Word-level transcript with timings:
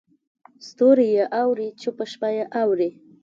ستوري 0.67 1.07
یې 1.15 1.25
اوري 1.41 1.67
چوپه 1.81 2.05
شپه 2.11 2.29
یې 2.35 2.43
اوري 2.61 2.89